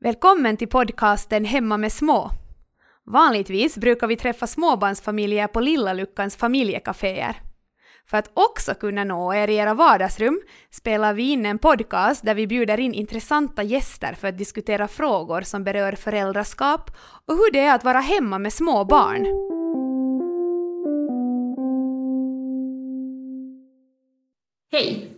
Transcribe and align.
Välkommen 0.00 0.56
till 0.56 0.68
podcasten 0.68 1.44
Hemma 1.44 1.76
med 1.76 1.92
små. 1.92 2.30
Vanligtvis 3.04 3.78
brukar 3.78 4.06
vi 4.06 4.16
träffa 4.16 4.46
småbarnsfamiljer 4.46 5.46
på 5.46 5.60
Lilla 5.60 5.92
Luckans 5.92 6.36
familjekaféer. 6.36 7.36
För 8.06 8.16
att 8.18 8.30
också 8.34 8.74
kunna 8.74 9.04
nå 9.04 9.34
er 9.34 9.48
i 9.48 9.56
era 9.56 9.74
vardagsrum 9.74 10.40
spelar 10.70 11.14
vi 11.14 11.32
in 11.32 11.46
en 11.46 11.58
podcast 11.58 12.24
där 12.24 12.34
vi 12.34 12.46
bjuder 12.46 12.80
in 12.80 12.94
intressanta 12.94 13.62
gäster 13.62 14.12
för 14.12 14.28
att 14.28 14.38
diskutera 14.38 14.88
frågor 14.88 15.40
som 15.40 15.64
berör 15.64 15.92
föräldraskap 15.92 16.90
och 17.26 17.34
hur 17.34 17.52
det 17.52 17.60
är 17.60 17.74
att 17.74 17.84
vara 17.84 18.00
hemma 18.00 18.38
med 18.38 18.52
små 18.52 18.84
barn. 18.84 19.26
Hej! 24.72 25.12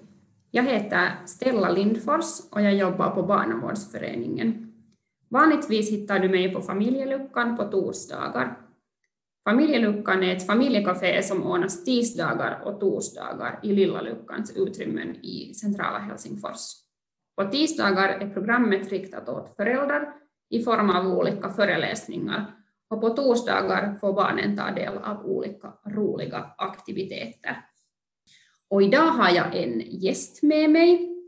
Jag 0.51 0.65
heter 0.65 1.27
Stella 1.27 1.71
Lindfors 1.71 2.41
och 2.51 2.62
jag 2.62 2.75
jobbar 2.75 3.11
på 3.11 3.23
Barnavårdsföreningen. 3.23 4.70
Vanligtvis 5.31 5.91
hittar 5.91 6.19
du 6.19 6.29
mig 6.29 6.55
på 6.55 6.61
Familjeluckan 6.62 7.57
på 7.57 7.65
torsdagar. 7.65 8.59
Familjeluckan 9.45 10.23
är 10.23 10.37
ett 10.37 10.47
familjekafé 10.47 11.23
som 11.23 11.43
ordnas 11.43 11.84
tisdagar 11.84 12.62
och 12.65 12.80
torsdagar 12.80 13.61
i 13.62 13.73
Lilla 13.73 14.01
Luckans 14.01 14.56
utrymmen 14.56 15.16
i 15.16 15.55
centrala 15.55 15.98
Helsingfors. 15.98 16.73
På 17.37 17.45
tisdagar 17.45 18.09
är 18.09 18.27
e 18.27 18.30
programmet 18.34 18.93
riktat 18.93 19.29
åt 19.29 19.56
föräldrar 19.56 20.12
i 20.51 20.62
form 20.62 20.91
av 20.91 21.06
olika 21.06 21.51
föreläsningar 21.51 22.55
och 22.89 23.01
på 23.01 23.11
torsdagar 23.11 23.97
får 24.01 24.12
barnen 24.12 24.56
ta 24.56 24.70
del 24.70 24.98
av 24.98 25.27
olika 25.27 25.73
roliga 25.87 26.51
aktiviteter. 26.59 27.65
Och 28.69 28.83
idag 28.83 29.06
har 29.06 29.31
jag 29.31 29.56
en 29.56 29.81
gäst 29.81 30.42
med 30.42 30.70
mig 30.70 31.20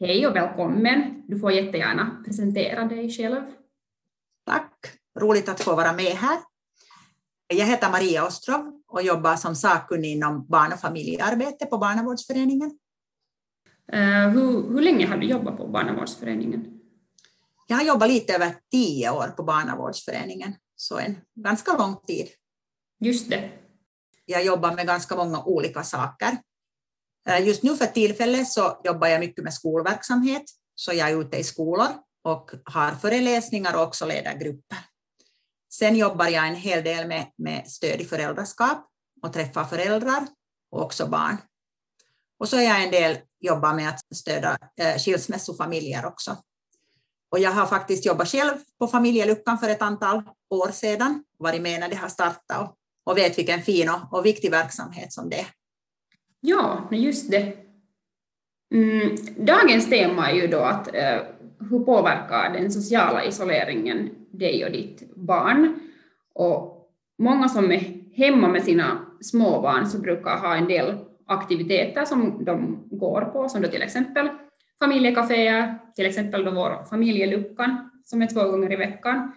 Hej 0.00 0.26
och 0.26 0.36
välkommen. 0.36 1.22
Du 1.28 1.38
får 1.38 1.52
jättegärna 1.52 2.22
presentera 2.24 2.84
dig 2.84 3.10
själv. 3.10 3.42
Tack. 4.46 4.72
Roligt 5.20 5.48
att 5.48 5.60
få 5.60 5.76
vara 5.76 5.92
med 5.92 6.12
här. 6.12 6.38
Jag 7.48 7.66
heter 7.66 7.90
Maria 7.90 8.26
Ostrov 8.26 8.80
och 8.88 9.02
jobbar 9.02 9.36
som 9.36 9.54
sakkunnig 9.54 10.12
inom 10.12 10.46
barn 10.46 10.72
och 10.72 10.80
familjearbete 10.80 11.66
på 11.66 11.78
Barnavårdsföreningen. 11.78 12.78
Uh, 13.94 14.28
hur, 14.28 14.68
hur 14.68 14.80
länge 14.80 15.06
har 15.06 15.16
du 15.16 15.26
jobbat 15.26 15.56
på 15.56 15.68
Barnavårdsföreningen? 15.68 16.80
Jag 17.66 17.76
har 17.76 17.84
jobbat 17.84 18.08
lite 18.08 18.34
över 18.34 18.54
tio 18.70 19.10
år 19.10 19.28
på 19.36 19.42
Barnavårdsföreningen, 19.42 20.54
så 20.76 20.98
en 20.98 21.16
ganska 21.34 21.78
lång 21.78 21.96
tid. 22.06 22.26
Just 23.00 23.30
det. 23.30 23.50
Jag 24.24 24.44
jobbar 24.44 24.74
med 24.74 24.86
ganska 24.86 25.16
många 25.16 25.44
olika 25.44 25.82
saker. 25.82 26.38
Eh, 27.28 27.46
just 27.46 27.62
nu 27.62 27.76
för 27.76 27.86
tillfället 27.86 28.48
så 28.48 28.80
jobbar 28.84 29.08
jag 29.08 29.20
mycket 29.20 29.44
med 29.44 29.54
skolverksamhet, 29.54 30.42
så 30.74 30.92
jag 30.92 31.10
är 31.10 31.20
ute 31.20 31.36
i 31.36 31.44
skolor 31.44 31.88
och 32.24 32.50
har 32.64 32.90
föreläsningar 32.90 33.76
och 33.76 33.82
också 33.82 34.06
leder 34.06 34.34
grupper. 34.34 34.78
Sen 35.72 35.96
jobbar 35.96 36.26
jag 36.26 36.48
en 36.48 36.54
hel 36.54 36.84
del 36.84 37.08
med, 37.08 37.26
med 37.36 37.68
stöd 37.70 38.00
i 38.00 38.04
föräldraskap 38.04 38.86
och 39.22 39.32
träffar 39.32 39.64
föräldrar 39.64 40.26
och 40.70 40.82
också 40.82 41.06
barn. 41.06 41.36
Och 42.38 42.48
så 42.48 42.56
är 42.56 42.62
jag 42.62 42.84
en 42.84 42.90
del 42.90 43.18
jobbar 43.40 43.74
med 43.74 43.88
att 43.88 44.00
stödja 44.14 44.58
eh, 44.80 44.98
skilsmässofamiljer 44.98 46.06
också. 46.06 46.36
Och 47.30 47.38
jag 47.38 47.50
har 47.50 47.66
faktiskt 47.66 48.06
jobbat 48.06 48.28
själv 48.28 48.54
på 48.78 48.86
familjeluckan 48.86 49.58
för 49.58 49.68
ett 49.68 49.82
antal 49.82 50.22
år 50.50 50.70
sedan, 50.72 51.24
varit 51.38 51.62
med 51.62 51.80
när 51.80 51.88
det 51.88 51.96
har 51.96 52.08
startat 52.08 52.62
och, 52.62 52.76
och 53.10 53.18
vet 53.18 53.38
vilken 53.38 53.62
fin 53.62 53.88
och, 53.88 54.12
och 54.12 54.26
viktig 54.26 54.50
verksamhet 54.50 55.12
som 55.12 55.30
det 55.30 55.40
är. 55.40 55.46
Ja, 56.40 56.88
just 56.90 57.30
det. 57.30 57.52
Mm, 58.74 59.16
dagens 59.36 59.90
tema 59.90 60.30
är 60.30 60.34
ju 60.34 60.46
då 60.46 60.58
att 60.58 60.94
eh, 60.94 61.18
hur 61.70 61.78
påverkar 61.78 62.52
den 62.52 62.70
sociala 62.70 63.24
isoleringen 63.24 64.10
dig 64.30 64.64
och 64.64 64.72
ditt 64.72 65.14
barn? 65.14 65.80
Och 66.34 66.88
många 67.18 67.48
som 67.48 67.72
är 67.72 67.80
hemma 68.14 68.48
med 68.48 68.62
sina 68.62 69.06
småbarn 69.20 69.86
så 69.86 69.98
brukar 69.98 70.38
ha 70.38 70.56
en 70.56 70.68
del 70.68 70.94
aktiviteter 71.26 72.04
som 72.04 72.44
de 72.44 72.88
går 72.90 73.20
på, 73.20 73.48
som 73.48 73.62
då 73.62 73.68
till 73.68 73.82
exempel 73.82 74.28
familjekaféer, 74.78 75.78
till 75.96 76.06
exempel 76.06 76.44
då 76.44 76.50
vår 76.50 76.84
familjeluckan 76.84 77.90
som 78.04 78.22
är 78.22 78.26
två 78.26 78.50
gånger 78.50 78.72
i 78.72 78.76
veckan. 78.76 79.32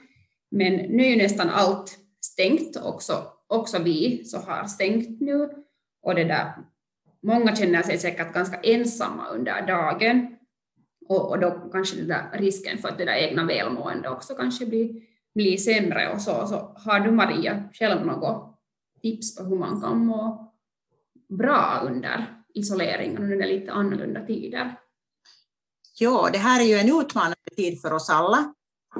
Men 0.51 0.73
nu 0.73 1.03
är 1.03 1.09
ju 1.09 1.17
nästan 1.17 1.49
allt 1.49 1.97
stängt, 2.21 2.77
också, 2.83 3.13
också 3.47 3.79
vi 3.79 4.25
så 4.25 4.37
har 4.37 4.63
stängt 4.67 5.21
nu. 5.21 5.49
Och 6.01 6.15
det 6.15 6.23
där, 6.23 6.53
många 7.23 7.55
känner 7.55 7.83
sig 7.83 7.97
säkert 7.97 8.33
ganska 8.33 8.59
ensamma 8.59 9.27
under 9.27 9.67
dagen 9.67 10.35
och, 11.09 11.29
och 11.29 11.39
då 11.39 11.69
kanske 11.71 11.97
den 11.97 12.07
där 12.07 12.29
risken 12.33 12.77
för 12.77 12.87
att 12.89 12.97
det 12.97 13.05
där 13.05 13.15
egna 13.15 13.45
välmående 13.45 14.09
också 14.09 14.35
kanske 14.35 14.65
blir, 14.65 15.01
blir 15.35 15.57
sämre 15.57 16.13
och 16.13 16.21
så. 16.21 16.47
Så 16.47 16.75
har 16.75 16.99
du 16.99 17.11
Maria 17.11 17.63
själv 17.73 18.05
något 18.05 18.59
tips 19.01 19.35
på 19.35 19.43
hur 19.43 19.55
man 19.55 19.81
kan 19.81 20.05
må 20.05 20.53
bra 21.29 21.81
under 21.85 22.43
isoleringen 22.53 23.23
under 23.23 23.47
lite 23.47 23.71
annorlunda 23.71 24.25
tider? 24.25 24.75
Ja, 25.99 26.29
det 26.33 26.37
här 26.37 26.61
är 26.61 26.65
ju 26.65 26.75
en 26.75 26.99
utmanande 27.01 27.35
tid 27.55 27.81
för 27.81 27.93
oss 27.93 28.09
alla. 28.09 28.53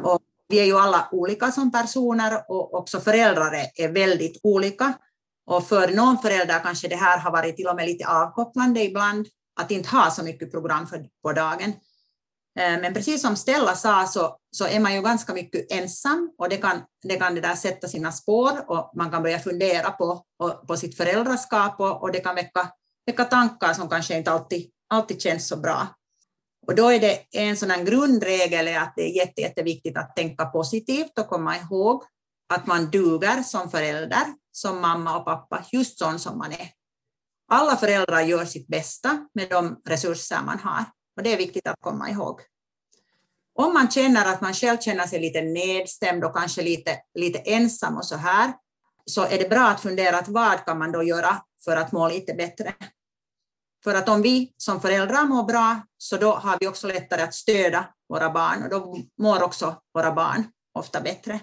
Och 0.04 0.22
vi 0.48 0.60
är 0.60 0.66
ju 0.66 0.78
alla 0.78 1.10
olika 1.12 1.52
som 1.52 1.72
personer 1.72 2.52
och 2.52 2.74
också 2.74 3.00
föräldrar 3.00 3.52
är 3.76 3.92
väldigt 3.92 4.40
olika. 4.44 4.94
Och 5.50 5.68
för 5.68 5.88
någon 5.88 6.18
förälder 6.18 6.60
kanske 6.60 6.88
det 6.88 6.96
här 6.96 7.20
har 7.20 7.32
varit 7.32 7.56
till 7.56 7.68
och 7.68 7.76
med 7.76 7.86
lite 7.86 8.08
avkopplande 8.08 8.84
ibland, 8.84 9.28
att 9.62 9.72
inte 9.72 9.90
ha 9.90 10.12
så 10.12 10.24
mycket 10.24 10.52
program 10.52 10.88
för, 10.88 11.06
på 11.24 11.32
dagen. 11.32 11.70
Eh, 12.60 12.82
men 12.82 12.94
precis 12.94 13.22
som 13.22 13.36
Stella 13.36 13.76
sa 13.76 14.08
så, 14.08 14.38
så 14.52 14.66
är 14.68 14.80
man 14.80 14.94
ju 14.96 15.02
ganska 15.02 15.34
mycket 15.34 15.72
ensam 15.72 16.32
och 16.38 16.50
det 16.50 16.58
kan, 16.58 16.82
det 17.04 17.16
kan 17.16 17.36
det 17.36 17.42
där 17.42 17.56
sätta 17.56 17.88
sina 17.88 18.12
spår 18.12 18.72
och 18.72 18.92
man 18.96 19.12
kan 19.12 19.24
börja 19.24 19.40
fundera 19.40 19.92
på, 19.92 20.24
på 20.68 20.78
sitt 20.78 20.98
föräldraskap 20.98 21.80
och, 21.80 22.02
och 22.02 22.12
det 22.12 22.20
kan 22.20 22.36
väcka, 22.36 22.72
väcka 23.06 23.26
tankar 23.26 23.74
som 23.74 23.90
kanske 23.90 24.18
inte 24.18 24.32
alltid, 24.32 24.70
alltid 24.90 25.22
känns 25.22 25.48
så 25.48 25.58
bra. 25.58 25.88
Och 26.68 26.76
då 26.76 26.92
är 26.92 27.00
det 27.00 27.20
en 27.32 27.58
sådan 27.58 27.86
grundregel 27.86 28.78
att 28.78 28.94
det 28.96 29.02
är 29.02 29.16
jätte, 29.16 29.42
jätteviktigt 29.42 29.98
att 29.98 30.16
tänka 30.16 30.46
positivt 30.46 31.20
och 31.20 31.28
komma 31.28 31.58
ihåg 31.58 32.04
att 32.50 32.68
man 32.68 32.90
duger 32.90 33.44
som 33.44 33.72
förälder 33.72 34.26
som 34.52 34.82
mamma 34.82 35.18
och 35.18 35.26
pappa, 35.26 35.66
just 35.72 36.00
sån 36.00 36.20
som 36.20 36.38
man 36.38 36.52
är. 36.52 36.72
Alla 37.52 37.76
föräldrar 37.76 38.22
gör 38.22 38.46
sitt 38.46 38.68
bästa 38.68 39.28
med 39.34 39.50
de 39.50 39.82
resurser 39.86 40.42
man 40.46 40.60
har 40.60 40.86
och 41.18 41.24
det 41.24 41.34
är 41.34 41.38
viktigt 41.38 41.68
att 41.68 41.82
komma 41.82 42.10
ihåg. 42.10 42.42
Om 43.56 43.74
man 43.74 43.92
känner 43.92 44.26
att 44.26 44.42
man 44.42 44.54
själv 44.54 44.78
känner 44.80 45.08
sig 45.08 45.20
lite 45.20 45.42
nedstämd 45.42 46.24
och 46.24 46.36
kanske 46.36 46.62
lite, 46.62 47.00
lite 47.14 47.40
ensam 47.40 47.98
och 47.98 48.06
så 48.06 48.16
här, 48.16 48.54
så 49.06 49.26
är 49.26 49.38
det 49.38 49.50
bra 49.50 49.68
att 49.68 49.82
fundera 49.82 50.18
att 50.18 50.28
vad 50.28 50.66
kan 50.66 50.78
man 50.78 50.92
då 50.92 51.04
göra 51.04 51.42
för 51.66 51.76
att 51.78 51.92
må 51.92 52.10
lite 52.10 52.34
bättre. 52.34 52.74
För 53.84 53.96
att 53.96 54.10
om 54.10 54.22
vi 54.22 54.54
som 54.58 54.82
föräldrar 54.82 55.24
mår 55.24 55.44
bra, 55.44 55.82
så 55.98 56.18
då 56.18 56.32
har 56.32 56.58
vi 56.60 56.68
också 56.68 56.88
lättare 56.88 57.22
att 57.22 57.34
stödja 57.34 57.86
våra 58.10 58.30
barn 58.30 58.64
och 58.64 58.70
då 58.70 58.98
mår 59.18 59.44
också 59.44 59.82
våra 59.94 60.12
barn 60.12 60.44
ofta 60.74 61.02
bättre. 61.02 61.40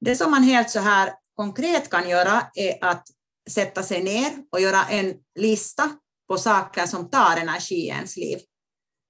Det 0.00 0.16
som 0.16 0.30
man 0.30 0.42
helt 0.42 0.70
så 0.70 0.80
här 0.80 1.12
konkret 1.36 1.90
kan 1.90 2.08
göra 2.08 2.42
är 2.54 2.84
att 2.84 3.06
sätta 3.50 3.82
sig 3.82 4.02
ner 4.02 4.32
och 4.52 4.60
göra 4.60 4.84
en 4.84 5.14
lista 5.38 5.90
på 6.28 6.38
saker 6.38 6.86
som 6.86 7.10
tar 7.10 7.36
energi 7.36 7.74
i 7.74 7.88
ens 7.88 8.16
liv. 8.16 8.38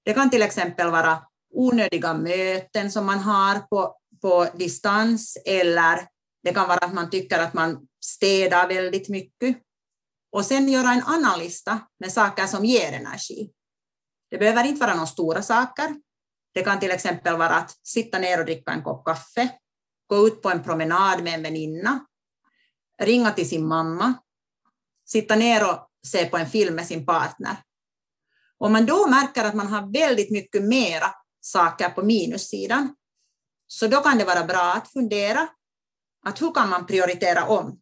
Det 0.05 0.13
kan 0.13 0.29
till 0.29 0.41
exempel 0.41 0.91
vara 0.91 1.23
onödiga 1.53 2.13
möten 2.13 2.91
som 2.91 3.05
man 3.05 3.19
har 3.19 3.59
på, 3.59 3.97
på 4.21 4.47
distans 4.57 5.37
eller 5.45 6.07
det 6.43 6.53
kan 6.53 6.67
vara 6.67 6.77
att 6.77 6.93
man 6.93 7.09
tycker 7.09 7.39
att 7.39 7.53
man 7.53 7.87
städar 8.05 8.67
väldigt 8.67 9.09
mycket. 9.09 9.57
Och 10.31 10.45
sen 10.45 10.69
göra 10.69 10.93
en 10.93 11.03
annan 11.03 11.39
lista 11.39 11.79
med 11.99 12.11
saker 12.11 12.45
som 12.45 12.65
ger 12.65 12.93
energi. 12.93 13.51
Det 14.29 14.37
behöver 14.37 14.63
inte 14.63 14.79
vara 14.79 14.93
några 14.93 15.07
stora 15.07 15.41
saker. 15.41 15.95
Det 16.53 16.63
kan 16.63 16.79
till 16.79 16.91
exempel 16.91 17.37
vara 17.37 17.55
att 17.55 17.87
sitta 17.87 18.19
ner 18.19 18.39
och 18.39 18.45
dricka 18.45 18.71
en 18.71 18.83
kopp 18.83 19.05
kaffe, 19.05 19.49
gå 20.07 20.27
ut 20.27 20.41
på 20.41 20.49
en 20.49 20.63
promenad 20.63 21.23
med 21.23 21.33
en 21.33 21.43
väninna 21.43 22.07
ringa 23.01 23.31
till 23.31 23.49
sin 23.49 23.67
mamma, 23.67 24.13
sitta 25.05 25.35
ner 25.35 25.69
och 25.69 25.89
se 26.07 26.25
på 26.25 26.37
en 26.37 26.49
film 26.49 26.75
med 26.75 26.87
sin 26.87 27.05
partner. 27.05 27.57
Om 28.57 28.73
man 28.73 28.85
då 28.85 29.07
märker 29.07 29.43
att 29.43 29.53
man 29.53 29.67
har 29.67 29.93
väldigt 29.93 30.31
mycket 30.31 30.63
mera 30.63 31.13
saker 31.41 31.89
på 31.89 32.03
minussidan, 32.03 32.95
så 33.67 33.87
då 33.87 34.01
kan 34.01 34.17
det 34.17 34.25
vara 34.25 34.43
bra 34.43 34.73
att 34.73 34.91
fundera 34.91 35.47
att 36.25 36.41
hur 36.41 36.51
kan 36.51 36.69
man 36.69 36.85
prioritera 36.85 37.47
om? 37.47 37.79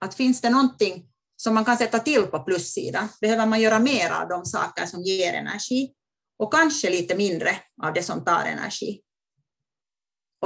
Att 0.00 0.14
finns 0.14 0.40
det 0.40 0.50
någonting 0.50 1.08
som 1.36 1.54
man 1.54 1.64
kan 1.64 1.76
sätta 1.76 1.98
till 1.98 2.22
på 2.22 2.38
plussidan? 2.38 3.08
Behöver 3.20 3.46
man 3.46 3.60
göra 3.60 3.78
mer 3.78 4.10
av 4.10 4.28
de 4.28 4.44
saker 4.44 4.86
som 4.86 5.02
ger 5.02 5.32
energi 5.32 5.92
och 6.38 6.52
kanske 6.52 6.90
lite 6.90 7.16
mindre 7.16 7.60
av 7.82 7.92
det 7.92 8.02
som 8.02 8.24
tar 8.24 8.44
energi? 8.44 9.00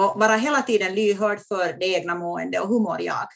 Och 0.00 0.20
vara 0.20 0.36
hela 0.36 0.62
tiden 0.62 0.94
lyhörd 0.94 1.40
för 1.48 1.76
det 1.80 1.86
egna 1.86 2.14
måendet 2.14 2.62
och 2.62 2.68
hur 2.68 2.80
mår 2.80 3.00
jag? 3.02 3.28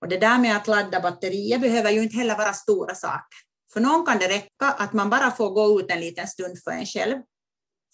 Och 0.00 0.08
det 0.08 0.18
där 0.18 0.38
med 0.38 0.56
att 0.56 0.66
ladda 0.66 1.00
batterier 1.00 1.58
behöver 1.58 1.90
ju 1.90 2.02
inte 2.02 2.16
heller 2.16 2.36
vara 2.36 2.52
stora 2.52 2.94
saker. 2.94 3.38
För 3.72 3.80
någon 3.80 4.06
kan 4.06 4.18
det 4.18 4.28
räcka 4.28 4.66
att 4.78 4.92
man 4.92 5.10
bara 5.10 5.30
får 5.30 5.50
gå 5.50 5.80
ut 5.80 5.90
en 5.90 6.00
liten 6.00 6.26
stund 6.26 6.58
för 6.64 6.70
en 6.70 6.86
själv. 6.86 7.18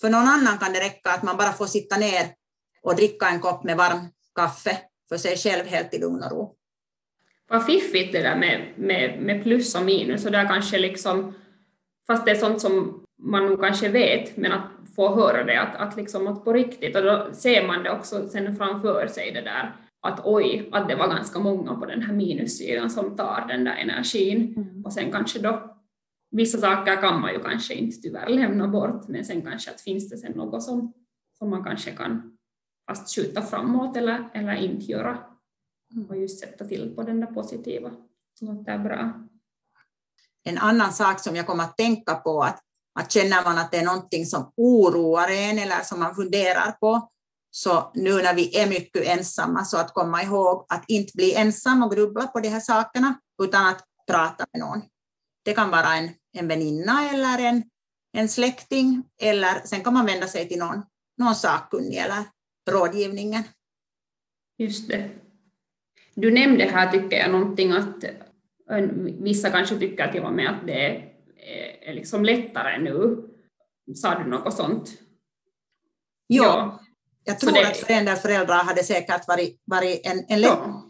För 0.01 0.11
någon 0.11 0.29
annan 0.29 0.59
kan 0.59 0.73
det 0.73 0.81
räcka 0.81 1.11
att 1.11 1.23
man 1.23 1.37
bara 1.37 1.53
får 1.53 1.67
sitta 1.67 1.97
ner 1.97 2.35
och 2.83 2.97
dricka 2.97 3.29
en 3.29 3.41
kopp 3.41 3.65
med 3.65 3.77
varm 3.77 4.01
kaffe 4.35 4.79
för 5.09 5.17
sig 5.17 5.37
själv 5.37 5.67
helt 5.67 5.95
i 5.95 5.99
lugn 5.99 6.23
och 6.23 6.31
ro. 6.31 6.57
Vad 7.49 7.67
fiffigt 7.67 8.13
det 8.13 8.23
där 8.23 8.37
med, 8.37 8.75
med, 8.77 9.23
med 9.23 9.43
plus 9.43 9.75
och 9.75 9.85
minus, 9.85 10.25
och 10.25 10.33
där 10.33 10.47
kanske 10.47 10.79
liksom, 10.79 11.35
fast 12.07 12.25
det 12.25 12.31
är 12.31 12.37
sånt 12.37 12.61
som 12.61 13.05
man 13.23 13.47
nog 13.47 13.61
kanske 13.61 13.89
vet, 13.89 14.37
men 14.37 14.53
att 14.53 14.71
få 14.97 15.15
höra 15.15 15.45
det, 15.45 15.61
att, 15.61 15.77
att, 15.77 15.97
liksom, 15.97 16.27
att 16.27 16.45
på 16.45 16.53
riktigt, 16.53 16.97
och 16.97 17.03
då 17.03 17.29
ser 17.33 17.67
man 17.67 17.83
det 17.83 17.91
också 17.91 18.29
sen 18.29 18.57
framför 18.57 19.07
sig 19.07 19.33
det 19.33 19.41
där, 19.41 19.77
att 20.03 20.21
oj, 20.25 20.69
att 20.73 20.89
det 20.89 20.95
var 20.95 21.09
ganska 21.09 21.39
många 21.39 21.75
på 21.75 21.87
den 21.87 22.03
här 22.03 22.15
minussidan 22.15 22.91
som 22.91 23.17
tar 23.17 23.45
den 23.49 23.65
där 23.65 23.77
energin, 23.77 24.55
mm. 24.57 24.85
och 24.85 24.93
sen 24.93 25.13
kanske 25.13 25.39
då 25.39 25.77
vissa 26.31 26.59
saker 26.59 27.01
kan 27.01 27.21
man 27.21 27.33
ju 27.33 27.41
kanske 27.43 27.75
inte 27.75 27.97
tyvärr 27.97 28.29
lämna 28.29 28.69
bort, 28.69 29.09
men 29.09 29.25
sen 29.25 29.43
kanske 29.43 29.71
att 29.71 29.81
finns 29.81 30.11
det 30.11 30.17
sen 30.17 30.33
något 30.33 30.63
som, 30.63 30.93
som 31.39 31.51
man 31.51 31.65
kanske 31.65 31.91
kan 31.91 32.37
fast 32.89 33.15
skjuta 33.15 33.43
framåt 33.43 33.97
eller, 33.97 34.31
eller 34.35 34.55
inte 34.55 34.85
göra 34.85 35.19
mm. 35.95 36.09
och 36.09 36.17
just 36.17 36.41
sätta 36.41 36.65
till 36.65 36.95
på 36.97 37.03
den 37.03 37.21
där 37.21 37.27
positiva. 37.27 37.91
Så 38.35 38.53
det 38.53 38.71
är 38.71 38.79
bra. 38.79 39.13
En 40.45 40.59
annan 40.59 40.93
sak 40.93 41.21
som 41.21 41.37
jag 41.37 41.47
kommer 41.47 41.65
att 41.65 41.77
tänka 41.77 42.15
på 42.15 42.43
att, 42.43 42.61
att 42.95 43.13
känner 43.13 43.45
man 43.45 43.59
att 43.59 43.73
det 43.73 43.79
är 43.79 43.85
någonting 43.85 44.27
som 44.27 44.53
oroar 44.57 45.29
en 45.29 45.59
eller 45.59 45.81
som 45.83 46.01
man 46.01 46.15
funderar 46.15 46.73
på, 46.73 47.11
så 47.51 47.91
nu 47.95 48.23
när 48.23 48.35
vi 48.35 48.59
är 48.59 48.69
mycket 48.69 49.07
ensamma, 49.07 49.65
så 49.65 49.77
att 49.79 49.95
komma 49.95 50.23
ihåg 50.23 50.67
att 50.69 50.85
inte 50.89 51.13
bli 51.15 51.35
ensam 51.35 51.83
och 51.83 51.93
grubbla 51.95 52.27
på 52.27 52.41
de 52.41 52.49
här 52.49 52.61
sakerna, 52.61 53.21
utan 53.43 53.67
att 53.67 53.85
prata 54.07 54.47
med 54.53 54.61
någon. 54.61 54.83
Det 55.45 55.53
kan 55.53 55.71
vara 55.71 55.95
en, 55.95 56.11
en 56.39 56.49
väninna 56.49 57.11
eller 57.11 57.39
en, 57.39 57.63
en 58.13 58.29
släkting, 58.29 59.05
eller 59.23 59.61
sen 59.65 59.85
kan 59.85 59.95
man 59.95 60.07
vända 60.07 60.27
sig 60.27 60.49
till 60.49 60.59
någon, 60.59 60.83
någon 61.19 61.35
sakkunnig 61.35 61.97
eller 61.97 62.25
rådgivningen. 62.71 63.43
Just 64.59 64.89
det. 64.89 65.11
Du 66.15 66.31
nämnde 66.31 66.65
här, 66.65 66.93
tycker 66.93 67.17
jag, 67.17 67.31
någonting 67.31 67.73
att 67.73 68.05
vissa 69.19 69.51
kanske 69.51 69.79
tycker 69.79 70.13
till 70.13 70.23
och 70.23 70.33
med 70.33 70.51
att 70.51 70.67
det 70.67 70.87
är, 70.87 71.10
är 71.89 71.95
liksom 71.95 72.25
lättare 72.25 72.79
nu. 72.79 73.25
Sa 73.95 74.15
du 74.15 74.31
något 74.31 74.55
sånt? 74.55 74.91
Jo, 76.29 76.45
ja. 76.45 76.81
jag 77.25 77.39
tror 77.39 77.53
det... 77.53 77.67
att 77.69 77.77
för 77.77 77.93
en 77.93 78.05
del 78.05 78.17
föräldrar 78.17 78.65
hade 78.65 78.83
säkert 78.83 79.29
varit, 79.29 79.63
varit 79.65 80.07
en, 80.07 80.25
en, 80.29 80.41
ja. 80.41 80.83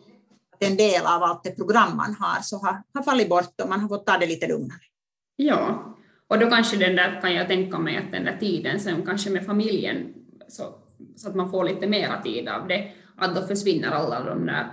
en 0.59 0.77
del 0.77 1.07
av 1.07 1.23
allt 1.23 1.45
det 1.45 1.57
program 1.57 1.97
man 1.97 2.15
har, 2.15 2.43
så 2.43 2.57
har, 2.57 2.83
har 2.95 3.03
fallit 3.03 3.29
bort 3.29 3.61
och 3.63 3.69
man 3.69 3.81
har 3.81 3.89
fått 3.89 4.07
ta 4.07 4.19
det 4.19 4.27
lite 4.27 4.49
lugnare. 4.49 4.81
Ja, 5.37 5.87
och 6.29 6.39
då 6.39 6.51
kanske 6.51 6.77
den 6.77 6.97
där, 6.97 7.21
kan 7.21 7.35
jag 7.35 7.49
tänka 7.49 7.79
mig 7.79 7.97
att 7.97 8.13
den 8.13 8.25
där 8.25 8.37
tiden 8.37 8.81
sen 8.81 9.07
kanske 9.07 9.31
med 9.31 9.47
familjen 9.47 10.15
så 10.49 10.75
så 11.17 11.29
att 11.29 11.35
man 11.35 11.51
får 11.51 11.65
lite 11.65 11.87
mera 11.87 12.23
tid 12.23 12.49
av 12.49 12.69
det, 12.69 12.93
att 13.17 13.35
då 13.35 13.43
försvinner 13.43 13.91
alla 13.91 14.25
de 14.25 14.47
där, 14.47 14.67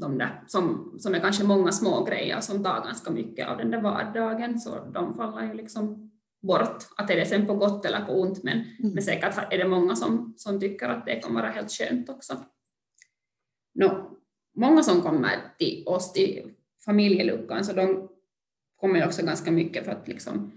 de 0.00 0.18
där 0.18 0.44
som, 0.46 0.94
som 0.98 1.14
är 1.14 1.20
kanske 1.20 1.44
många 1.44 1.72
små 1.72 2.04
grejer 2.04 2.40
som 2.40 2.64
tar 2.64 2.84
ganska 2.84 3.10
mycket 3.10 3.48
av 3.48 3.58
den 3.58 3.70
där 3.70 3.80
vardagen, 3.80 4.60
så 4.60 4.84
de 4.94 5.14
faller 5.14 5.46
ju 5.46 5.54
liksom 5.54 6.10
bort. 6.42 6.84
Att 6.96 7.10
är 7.10 7.16
det 7.16 7.26
sen 7.26 7.46
på 7.46 7.54
gott 7.54 7.84
eller 7.84 8.00
på 8.00 8.20
ont, 8.20 8.42
men, 8.42 8.58
mm. 8.58 8.94
men 8.94 9.02
säkert 9.02 9.52
är 9.52 9.58
det 9.58 9.68
många 9.68 9.96
som, 9.96 10.34
som 10.36 10.60
tycker 10.60 10.88
att 10.88 11.06
det 11.06 11.14
kan 11.14 11.34
vara 11.34 11.50
helt 11.50 11.72
skönt 11.72 12.08
också. 12.08 12.44
No, 13.74 14.10
många 14.56 14.82
som 14.82 15.02
kommer 15.02 15.38
till 15.58 15.84
oss, 15.86 16.12
till 16.12 16.50
familjeluckan, 16.84 17.64
så 17.64 17.72
de 17.72 18.08
kommer 18.76 19.06
också 19.06 19.26
ganska 19.26 19.50
mycket 19.50 19.84
för 19.84 19.92
att 19.92 20.08
liksom 20.08 20.52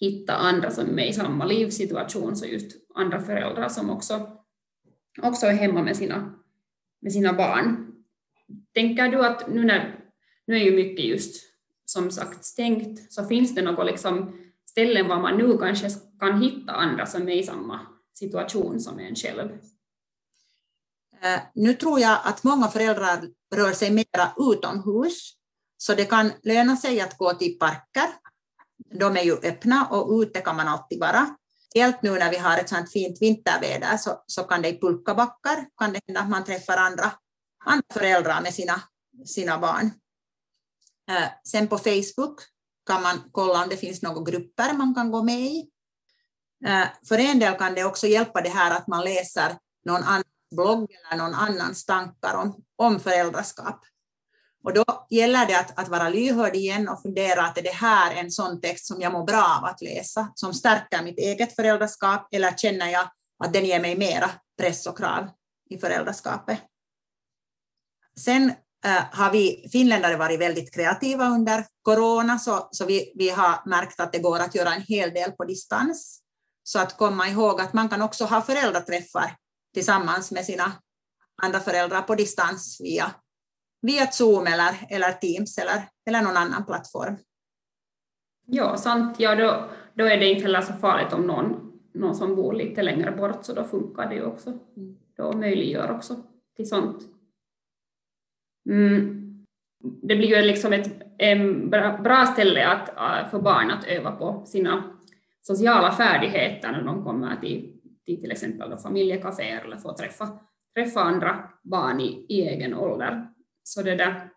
hitta 0.00 0.34
andra 0.34 0.70
som 0.70 0.98
är 0.98 1.04
i 1.04 1.12
samma 1.12 1.44
livssituation, 1.44 2.36
så 2.36 2.46
just 2.46 2.76
andra 2.94 3.20
föräldrar 3.20 3.68
som 3.68 3.90
också, 3.90 4.30
också 5.22 5.46
är 5.46 5.52
hemma 5.52 5.82
med 5.82 5.96
sina, 5.96 6.34
med 7.00 7.12
sina 7.12 7.32
barn. 7.32 7.89
Tänker 8.74 9.08
du 9.08 9.26
att 9.26 9.48
nu 9.48 9.64
när, 9.64 10.00
nu 10.46 10.56
är 10.56 10.64
ju 10.64 10.76
mycket 10.76 11.04
just 11.04 11.42
som 11.84 12.10
sagt 12.10 12.44
stängt, 12.44 13.12
så 13.12 13.24
finns 13.24 13.54
det 13.54 13.62
något 13.62 13.86
liksom 13.86 14.40
ställen 14.70 15.08
var 15.08 15.20
man 15.20 15.38
nu 15.38 15.58
kanske 15.58 15.88
kan 16.20 16.42
hitta 16.42 16.72
andra 16.72 17.06
som 17.06 17.28
är 17.28 17.36
i 17.36 17.42
samma 17.42 17.80
situation 18.14 18.80
som 18.80 18.98
en 18.98 19.14
själv? 19.14 19.50
Eh, 21.22 21.40
nu 21.54 21.74
tror 21.74 22.00
jag 22.00 22.18
att 22.24 22.44
många 22.44 22.68
föräldrar 22.68 23.20
rör 23.54 23.72
sig 23.72 23.90
mera 23.90 24.32
utomhus, 24.38 25.32
så 25.76 25.94
det 25.94 26.04
kan 26.04 26.32
löna 26.42 26.76
sig 26.76 27.00
att 27.00 27.18
gå 27.18 27.34
till 27.34 27.58
parker 27.58 28.08
de 28.90 29.16
är 29.16 29.22
ju 29.22 29.32
öppna 29.32 29.86
och 29.86 30.20
ute 30.20 30.40
kan 30.40 30.56
man 30.56 30.68
alltid 30.68 31.00
vara. 31.00 31.36
Helt 31.74 32.02
nu 32.02 32.10
när 32.10 32.30
vi 32.30 32.36
har 32.36 32.58
ett 32.58 32.68
sånt 32.68 32.92
fint 32.92 33.22
vinterväder 33.22 33.96
så, 33.96 34.22
så 34.26 34.42
kan 34.42 34.62
det 34.62 34.68
i 34.68 34.80
pulkabackar 34.80 35.66
kan 35.78 35.92
det 35.92 36.00
hända 36.06 36.20
att 36.20 36.30
man 36.30 36.44
träffar 36.44 36.76
andra, 36.76 37.12
andra 37.64 37.86
föräldrar 37.92 38.40
med 38.40 38.54
sina, 38.54 38.82
sina 39.26 39.58
barn. 39.58 39.90
Eh, 41.10 41.28
sen 41.44 41.68
på 41.68 41.78
Facebook 41.78 42.40
kan 42.86 43.02
man 43.02 43.30
kolla 43.32 43.62
om 43.62 43.68
det 43.68 43.76
finns 43.76 44.02
några 44.02 44.30
grupper 44.30 44.72
man 44.72 44.94
kan 44.94 45.10
gå 45.10 45.22
med 45.22 45.40
i. 45.40 45.70
Eh, 46.66 46.86
för 47.08 47.18
en 47.18 47.38
del 47.38 47.54
kan 47.54 47.74
det 47.74 47.84
också 47.84 48.06
hjälpa 48.06 48.40
det 48.40 48.48
här 48.48 48.76
att 48.76 48.86
man 48.86 49.04
läser 49.04 49.56
någon 49.84 50.02
annan 50.02 50.24
blogg 50.50 50.92
eller 50.92 51.22
någon 51.22 51.34
annans 51.34 51.86
tankar 51.86 52.34
om, 52.34 52.64
om 52.76 53.00
föräldraskap. 53.00 53.84
Och 54.64 54.74
då 54.74 54.84
gäller 55.10 55.46
det 55.46 55.58
att, 55.58 55.78
att 55.78 55.88
vara 55.88 56.08
lyhörd 56.08 56.56
igen 56.56 56.88
och 56.88 57.02
fundera 57.02 57.42
att 57.42 57.58
är 57.58 57.62
det 57.62 57.74
här 57.74 58.14
en 58.14 58.30
sån 58.30 58.60
text 58.60 58.86
som 58.86 59.00
jag 59.00 59.12
mår 59.12 59.24
bra 59.24 59.58
av 59.58 59.64
att 59.64 59.82
läsa, 59.82 60.32
som 60.34 60.54
stärker 60.54 61.02
mitt 61.02 61.18
eget 61.18 61.56
föräldraskap, 61.56 62.28
eller 62.32 62.52
känner 62.56 62.86
jag 62.86 63.10
att 63.44 63.52
den 63.52 63.64
ger 63.64 63.80
mig 63.80 63.98
mera 63.98 64.30
press 64.58 64.86
och 64.86 64.98
krav 64.98 65.28
i 65.70 65.78
föräldraskapet. 65.78 66.58
Sen 68.24 68.52
äh, 68.84 69.02
har 69.12 69.32
vi 69.32 69.68
finländare 69.72 70.16
varit 70.16 70.40
väldigt 70.40 70.74
kreativa 70.74 71.28
under 71.28 71.64
corona, 71.82 72.38
så, 72.38 72.68
så 72.70 72.86
vi, 72.86 73.12
vi 73.14 73.30
har 73.30 73.68
märkt 73.68 74.00
att 74.00 74.12
det 74.12 74.18
går 74.18 74.38
att 74.38 74.54
göra 74.54 74.74
en 74.74 74.82
hel 74.82 75.10
del 75.10 75.32
på 75.32 75.44
distans. 75.44 76.22
Så 76.62 76.78
att 76.78 76.96
komma 76.96 77.28
ihåg 77.28 77.60
att 77.60 77.72
man 77.72 77.88
kan 77.88 78.02
också 78.02 78.24
ha 78.24 78.42
föräldraträffar 78.42 79.36
tillsammans 79.74 80.30
med 80.30 80.44
sina 80.44 80.72
andra 81.42 81.60
föräldrar 81.60 82.02
på 82.02 82.14
distans 82.14 82.80
via 82.80 83.14
via 83.82 84.06
Zoom 84.06 84.46
eller, 84.46 84.86
eller 84.88 85.12
Teams 85.12 85.58
eller, 85.58 85.88
eller 86.06 86.22
någon 86.22 86.36
annan 86.36 86.66
plattform. 86.66 87.16
Ja, 88.46 88.76
sant. 88.76 89.20
Ja, 89.20 89.34
då, 89.34 89.70
då 89.94 90.04
är 90.04 90.16
det 90.16 90.30
inte 90.30 90.42
heller 90.42 90.60
så 90.60 90.72
farligt 90.72 91.12
om 91.12 91.26
någon, 91.26 91.72
någon 91.94 92.14
som 92.14 92.36
bor 92.36 92.52
lite 92.52 92.82
längre 92.82 93.10
bort, 93.10 93.44
så 93.44 93.54
då 93.54 93.64
funkar 93.64 94.08
det 94.08 94.14
ju 94.14 94.24
också. 94.24 94.50
Mm. 94.50 94.96
Då 95.16 95.32
möjliggör 95.32 95.90
också 95.90 96.16
till 96.56 96.68
sånt. 96.68 97.02
Mm. 98.70 99.16
Det 100.02 100.16
blir 100.16 100.36
ju 100.36 100.42
liksom 100.42 100.72
ett 100.72 100.90
bra 102.02 102.26
ställe 102.26 102.66
att, 102.66 102.88
äh, 102.88 103.30
för 103.30 103.40
barn 103.40 103.70
att 103.70 103.84
öva 103.84 104.12
på 104.12 104.46
sina 104.46 104.98
sociala 105.40 105.92
färdigheter 105.92 106.72
när 106.72 106.82
de 106.82 107.04
kommer 107.04 107.36
till 107.36 107.80
till, 108.10 108.20
till 108.20 108.32
exempel 108.32 108.78
familjekaféer 108.78 109.64
eller 109.64 109.76
får 109.76 109.92
träffa, 109.92 110.38
träffa 110.74 111.00
andra 111.00 111.50
barn 111.62 112.00
i, 112.00 112.26
i 112.28 112.40
egen 112.48 112.74
ålder. 112.74 113.28
Så 113.62 113.82
det 113.82 113.94
där, 113.94 114.30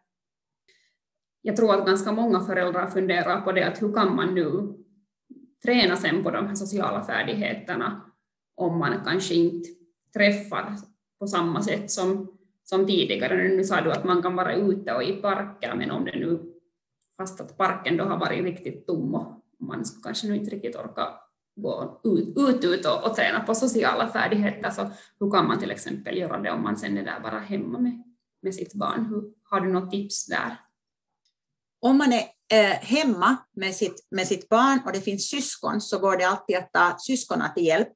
jag 1.41 1.55
tror 1.55 1.73
att 1.73 1.85
ganska 1.85 2.11
många 2.11 2.39
föräldrar 2.39 2.87
funderar 2.87 3.41
på 3.41 3.51
det, 3.51 3.67
att 3.67 3.81
hur 3.81 3.93
kan 3.93 4.15
man 4.15 4.35
nu 4.35 4.73
träna 5.65 5.95
sen 5.95 6.23
på 6.23 6.31
de 6.31 6.47
här 6.47 6.55
sociala 6.55 7.03
färdigheterna 7.03 8.01
om 8.55 8.79
man 8.79 9.03
kanske 9.05 9.35
inte 9.35 9.69
träffar 10.13 10.75
på 11.19 11.27
samma 11.27 11.61
sätt 11.61 11.91
som, 11.91 12.37
som 12.63 12.87
tidigare. 12.87 13.47
Nu 13.47 13.63
sa 13.63 13.81
du 13.81 13.91
att 13.91 14.03
man 14.03 14.21
kan 14.21 14.35
vara 14.35 14.55
ute 14.55 14.93
och 14.93 15.03
i 15.03 15.13
parker, 15.13 15.75
men 15.75 15.91
om 15.91 16.05
det 16.05 16.19
nu, 16.19 16.39
fast 17.17 17.41
att 17.41 17.57
parken 17.57 17.97
då 17.97 18.03
har 18.03 18.17
varit 18.17 18.43
riktigt 18.43 18.87
tom 18.87 19.15
och 19.15 19.43
man 19.59 19.85
skulle 19.85 20.03
kanske 20.03 20.27
nu 20.27 20.35
inte 20.35 20.51
riktigt 20.51 20.75
orka 20.75 21.07
gå 21.55 22.01
ut, 22.03 22.37
ut, 22.37 22.65
ut 22.65 22.85
och, 22.85 23.09
och 23.09 23.15
träna 23.15 23.39
på 23.39 23.55
sociala 23.55 24.07
färdigheter, 24.07 24.69
så 24.69 24.91
hur 25.19 25.31
kan 25.31 25.47
man 25.47 25.59
till 25.59 25.71
exempel 25.71 26.17
göra 26.17 26.39
det 26.39 26.51
om 26.51 26.63
man 26.63 26.77
sen 26.77 26.97
är 26.97 27.05
där 27.05 27.19
bara 27.19 27.39
hemma 27.39 27.79
med 27.79 28.03
med 28.43 28.55
sitt 28.55 28.73
barn. 28.73 29.05
Hur, 29.05 29.33
har 29.43 29.61
du 29.61 29.73
något 29.73 29.91
tips 29.91 30.25
där? 30.25 30.57
Om 31.79 31.97
man 31.97 32.13
är 32.13 32.23
eh, 32.51 32.77
hemma 32.79 33.37
med 33.55 33.75
sitt, 33.75 34.07
med 34.11 34.27
sitt 34.27 34.49
barn 34.49 34.79
och 34.85 34.93
det 34.93 35.01
finns 35.01 35.29
syskon 35.29 35.81
så 35.81 35.99
går 35.99 36.17
det 36.17 36.23
alltid 36.23 36.57
att 36.57 36.73
ta 36.73 36.95
syskonen 36.99 37.53
till 37.55 37.65
hjälp. 37.65 37.89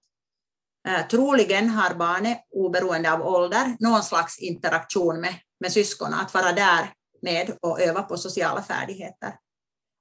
Eh, 0.88 1.08
troligen 1.08 1.70
har 1.70 1.96
barnet, 1.96 2.38
oberoende 2.52 3.14
av 3.14 3.22
ålder, 3.22 3.76
någon 3.80 4.04
slags 4.04 4.40
interaktion 4.40 5.22
med, 5.22 5.36
med 5.60 5.72
syskonen, 5.72 6.20
att 6.20 6.34
vara 6.34 6.52
där 6.52 6.94
med 7.22 7.58
och 7.62 7.82
öva 7.82 8.02
på 8.02 8.18
sociala 8.18 8.64
färdigheter. 8.64 9.36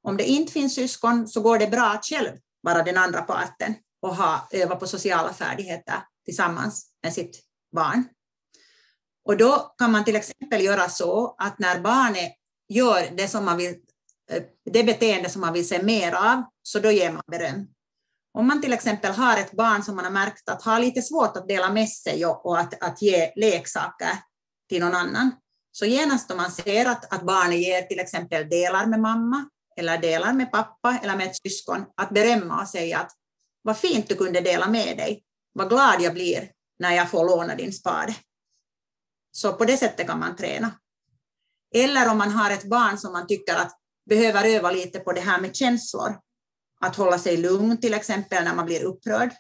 Om 0.02 0.16
det 0.16 0.25
inte 0.25 0.52
finns 0.52 0.75
syskon 0.75 1.28
så 1.28 1.40
går 1.40 1.59
det 1.59 1.66
bra 1.66 1.85
att 1.85 2.05
själv 2.05 2.31
vara 2.61 2.83
den 2.83 2.97
andra 2.97 3.23
parten 3.23 3.75
och 4.02 4.16
ha, 4.16 4.49
öva 4.50 4.76
på 4.76 4.87
sociala 4.87 5.33
färdigheter 5.33 5.95
tillsammans 6.25 6.87
med 7.02 7.12
sitt 7.12 7.43
barn. 7.75 8.05
Och 9.25 9.37
då 9.37 9.75
kan 9.78 9.93
man 9.93 10.05
till 10.05 10.16
exempel 10.16 10.64
göra 10.64 10.88
så 10.88 11.35
att 11.38 11.59
när 11.59 11.81
barnet 11.81 12.33
gör 12.69 13.09
det, 13.16 13.28
som 13.28 13.45
man 13.45 13.57
vill, 13.57 13.75
eh, 14.31 14.43
det 14.64 14.85
beteende 14.85 15.31
som 15.31 15.40
man 15.40 15.52
vill 15.52 15.69
se 15.69 15.83
mer 15.83 16.12
av, 16.12 16.43
så 16.62 16.78
då 16.78 16.90
ger 16.90 17.12
man 17.12 17.23
beröm. 17.26 17.69
Om 18.37 18.47
man 18.47 18.61
till 18.61 18.73
exempel 18.73 19.12
har 19.12 19.37
ett 19.37 19.52
barn 19.52 19.83
som 19.83 19.97
man 19.97 20.05
har 20.05 20.12
märkt 20.12 20.49
att 20.49 20.62
har 20.62 20.81
lite 20.81 21.02
svårt 21.02 21.37
att 21.37 21.49
dela 21.49 21.73
med 21.73 21.88
sig 21.88 22.26
och 22.26 22.59
att, 22.59 22.83
att 22.83 23.02
ge 23.02 23.33
leksaker 23.37 24.19
till 24.69 24.81
någon 24.81 24.95
annan, 24.95 25.31
så 25.73 25.87
genast 25.87 26.31
om 26.31 26.37
man 26.37 26.50
ser 26.50 26.87
att, 26.87 27.14
att 27.14 27.23
barnet 27.23 27.59
ger 27.59 27.83
till 27.83 28.00
exempel 28.00 28.49
delar 28.49 28.87
med 28.87 29.00
mamma, 29.00 29.49
eller 29.76 29.99
delar 29.99 30.33
med 30.33 30.52
pappa 30.52 30.99
eller 31.02 31.16
med 31.16 31.26
ett 31.26 31.37
syskon, 31.37 31.85
att 31.97 32.11
berömma 32.11 32.61
och 32.61 32.69
säga 32.69 32.99
att 32.99 33.12
vad 33.62 33.78
fint 33.78 34.09
du 34.09 34.14
kunde 34.14 34.40
dela 34.40 34.69
med 34.69 34.97
dig, 34.97 35.23
vad 35.52 35.69
glad 35.69 36.00
jag 36.00 36.14
blir 36.14 36.50
när 36.78 36.93
jag 36.93 37.11
får 37.11 37.25
låna 37.25 37.55
din 37.55 37.73
spade. 37.73 38.16
Så 39.33 39.52
på 39.52 39.64
det 39.64 39.76
sättet 39.76 40.07
kan 40.07 40.19
man 40.19 40.37
träna. 40.37 40.71
Eller 41.75 42.11
om 42.11 42.19
man 42.19 42.31
har 42.31 42.50
ett 42.50 42.69
barn 42.69 42.99
som 42.99 43.12
man 43.12 43.26
tycker 43.26 43.55
att 43.55 43.73
behöver 44.09 44.45
öva 44.45 44.71
lite 44.71 44.99
på 44.99 45.12
det 45.12 45.21
här 45.21 45.40
med 45.40 45.57
känslor, 45.57 46.25
att 46.87 46.97
hålla 46.97 47.19
sig 47.19 47.37
lugn 47.37 47.81
till 47.81 47.95
exempel 47.95 48.45
när 48.45 48.55
man 48.55 48.66
blir 48.66 48.83
upprörd. 48.83 49.31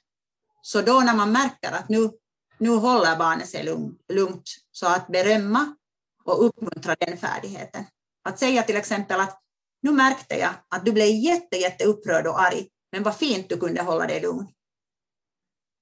Så 0.62 0.82
då 0.82 1.00
när 1.00 1.14
man 1.14 1.32
märker 1.32 1.72
att 1.72 1.88
nu, 1.88 2.10
nu 2.58 2.70
håller 2.70 3.16
barnet 3.16 3.48
sig 3.48 3.64
lugnt, 4.08 4.50
så 4.72 4.86
att 4.86 5.06
berömma 5.06 5.76
och 6.24 6.46
uppmuntra 6.46 6.96
den 7.00 7.18
färdigheten. 7.18 7.84
Att 8.24 8.38
säga 8.38 8.62
till 8.62 8.76
exempel 8.76 9.20
att 9.20 9.42
nu 9.82 9.92
märkte 9.92 10.34
jag 10.38 10.50
att 10.68 10.84
du 10.84 10.92
blev 10.92 11.08
jätte, 11.08 11.56
jätte 11.56 11.84
upprörd 11.84 12.26
och 12.26 12.40
arg, 12.40 12.68
men 12.92 13.02
vad 13.02 13.16
fint 13.16 13.48
du 13.48 13.56
kunde 13.56 13.82
hålla 13.82 14.06
dig 14.06 14.20
lugn. 14.20 14.46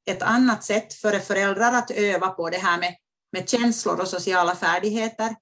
Ett 0.06 0.22
annat 0.22 0.64
sätt 0.64 0.94
för 0.94 1.18
föräldrar 1.18 1.72
att 1.72 1.90
öva 1.90 2.28
på 2.28 2.50
det 2.50 2.58
här 2.58 2.78
med, 2.78 2.96
med 3.32 3.48
känslor 3.48 4.00
och 4.00 4.08
sociala 4.08 4.56
färdigheter 4.56 5.36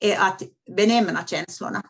är 0.00 0.16
att 0.16 0.42
benämna 0.76 1.26
känslorna. 1.26 1.82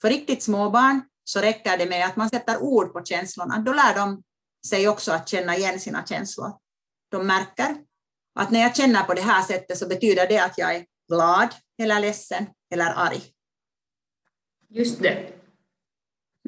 För 0.00 0.08
riktigt 0.08 0.42
små 0.42 0.70
barn 0.70 1.00
så 1.28 1.40
räcker 1.40 1.78
det 1.78 1.86
med 1.86 2.06
att 2.06 2.16
man 2.16 2.28
sätter 2.28 2.62
ord 2.62 2.92
på 2.92 3.04
känslorna. 3.04 3.58
Då 3.58 3.72
lär 3.72 3.94
de 3.94 4.22
sig 4.66 4.88
också 4.88 5.12
att 5.12 5.28
känna 5.28 5.56
igen 5.56 5.80
sina 5.80 6.06
känslor. 6.06 6.52
De 7.10 7.26
märker 7.26 7.76
att 8.34 8.50
när 8.50 8.60
jag 8.60 8.76
känner 8.76 9.02
på 9.02 9.14
det 9.14 9.20
här 9.20 9.42
sättet 9.42 9.78
så 9.78 9.88
betyder 9.88 10.28
det 10.28 10.38
att 10.38 10.58
jag 10.58 10.74
är 10.76 10.84
glad 11.08 11.48
eller 11.82 12.00
ledsen 12.00 12.46
eller 12.74 12.92
arg. 12.96 13.22
Just 14.68 15.02
det. 15.02 15.32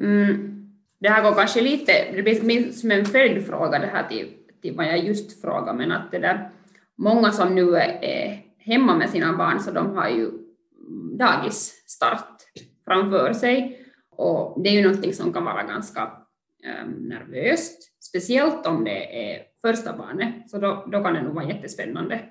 Mm. 0.01 0.55
Det 0.99 1.09
här 1.09 1.23
går 1.23 1.35
kanske 1.35 1.61
lite, 1.61 2.11
det 2.11 2.21
blir 2.21 2.71
som 2.71 2.91
en 2.91 3.05
följdfråga 3.05 3.79
det 3.79 3.87
här 3.87 4.07
till, 4.07 4.33
till 4.61 4.75
vad 4.75 4.85
jag 4.85 4.97
just 4.97 5.41
frågade, 5.41 5.77
men 5.77 5.91
att 5.91 6.11
det 6.11 6.19
där, 6.19 6.51
många 6.97 7.31
som 7.31 7.55
nu 7.55 7.75
är 7.75 8.45
hemma 8.57 8.95
med 8.95 9.09
sina 9.09 9.37
barn 9.37 9.59
så 9.59 9.71
de 9.71 9.95
har 9.95 10.09
ju 10.09 10.31
dagisstart 11.17 12.41
framför 12.85 13.33
sig 13.33 13.85
och 14.19 14.63
det 14.63 14.69
är 14.69 14.73
ju 14.73 14.83
någonting 14.83 15.13
som 15.13 15.33
kan 15.33 15.45
vara 15.45 15.63
ganska 15.63 16.11
ehm, 16.63 16.91
nervöst, 16.91 17.91
speciellt 17.99 18.65
om 18.65 18.83
det 18.83 19.31
är 19.31 19.43
första 19.61 19.97
barnet, 19.97 20.49
så 20.49 20.57
då, 20.57 20.85
då 20.91 21.03
kan 21.03 21.13
det 21.13 21.21
nog 21.21 21.35
vara 21.35 21.45
jättespännande. 21.45 22.21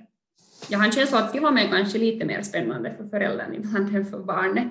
Jag 0.69 0.79
har 0.79 0.87
en 0.87 0.93
känsla 0.93 1.19
att 1.19 1.33
till 1.33 1.45
och 1.45 1.55
med 1.55 1.71
kanske 1.71 1.99
lite 1.99 2.25
mer 2.25 2.43
spännande 2.43 2.95
för 2.95 3.09
föräldern 3.09 3.55
ibland 3.55 3.97
än 3.97 4.07
för 4.07 4.19
barnet. 4.19 4.67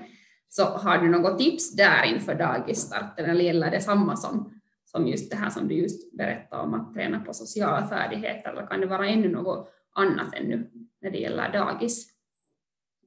Så 0.50 0.63
har 0.63 0.97
du 0.97 1.09
något 1.09 1.39
tips 1.39 1.75
där 1.75 2.03
inför 2.03 2.36
dagisstarten 2.36 3.29
eller 3.29 3.43
gäller 3.43 3.71
det 3.71 3.81
samma 3.81 4.15
som, 4.15 4.62
som 4.86 5.07
just 5.07 5.31
det 5.31 5.38
här 5.38 5.50
som 5.50 5.67
du 5.67 5.75
just 5.75 6.17
berättade 6.17 6.62
om 6.62 6.74
att 6.74 6.93
träna 6.93 7.19
på 7.19 7.33
sociala 7.33 7.88
färdigheter 7.88 8.50
eller 8.50 8.67
kan 8.67 8.81
det 8.81 8.88
vara 8.88 9.07
ännu 9.07 9.29
något 9.29 9.69
annat 9.95 10.33
ännu 10.33 10.69
när 11.01 11.12
det 11.12 11.17
gäller 11.17 11.51
dagis? 11.51 12.07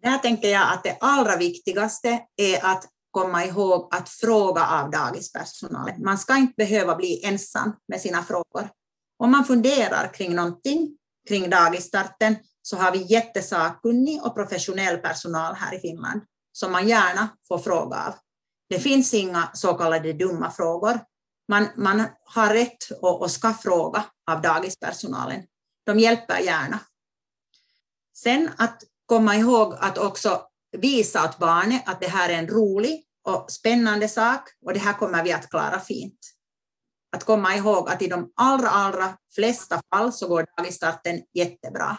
Där 0.03 0.19
tänker 0.19 0.49
jag 0.49 0.73
att 0.73 0.85
det 0.85 0.97
allra 1.01 1.37
viktigaste 1.37 2.09
är 2.37 2.65
att 2.65 2.85
komma 3.11 3.45
ihåg 3.45 3.89
att 3.95 4.09
fråga 4.09 4.67
av 4.67 4.91
dagispersonalen. 4.91 6.05
Man 6.05 6.19
ska 6.19 6.37
inte 6.37 6.55
behöva 6.57 6.97
bli 6.97 7.25
ensam 7.25 7.73
med 7.89 8.01
sina 8.01 8.23
frågor. 8.23 8.71
Om 9.19 9.31
man 9.31 9.45
funderar 9.45 10.15
kring 10.15 10.35
någonting, 10.35 10.97
kring 11.29 11.51
dagisstarten, 11.51 12.37
så 12.63 12.77
har 12.77 12.93
vi 12.93 13.13
jättesakkunnig 13.13 14.23
och 14.23 14.35
professionell 14.35 14.99
personal 14.99 15.55
här 15.55 15.75
i 15.75 15.81
Finland 15.81 16.23
som 16.53 16.73
man 16.73 16.89
gärna 16.89 17.29
får 17.49 17.59
fråga 17.59 17.97
av. 17.97 18.15
Det 18.69 18.79
finns 18.79 19.15
inga 19.15 19.51
så 19.53 19.75
kallade 19.75 20.13
dumma 20.13 20.51
frågor. 20.51 21.01
Man, 21.49 21.69
man 21.77 22.05
har 22.25 22.55
rätt 22.55 22.91
och, 23.03 23.23
och 23.23 23.31
ska 23.31 23.55
fråga 23.55 24.05
av 24.31 24.43
dagispersonalen. 24.43 25.43
De 25.87 25.99
hjälper 25.99 26.39
gärna. 26.39 26.79
Sen 28.17 28.51
att 28.57 28.83
komma 29.07 29.37
ihåg 29.37 29.75
att 29.79 29.99
också 29.99 30.50
visa 30.73 31.25
åt 31.25 31.39
barnet 31.39 31.89
att 31.89 32.01
det 32.01 32.09
här 32.09 32.29
är 32.29 32.39
en 32.39 32.49
rolig 32.49 33.05
och 33.25 33.51
spännande 33.51 34.09
sak 34.09 34.41
och 34.67 34.73
det 34.73 34.79
här 34.79 34.93
kommer 34.93 35.25
vi 35.25 35.33
att 35.33 35.51
klara 35.51 35.81
fint. 35.81 36.19
Att 37.17 37.25
komma 37.25 37.55
ihåg 37.55 37.89
att 37.89 38.03
i 38.03 38.07
de 38.07 38.33
allra, 38.37 38.69
allra 38.69 39.17
flesta 39.35 39.81
fall 39.95 40.13
så 40.13 40.29
går 40.29 40.47
dagisstarten 40.57 41.23
jättebra. 41.35 41.97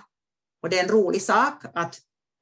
Och 0.64 0.70
det 0.70 0.80
är 0.80 0.84
en 0.84 0.90
rolig 0.90 1.22
sak 1.22 1.66
att, 1.74 1.96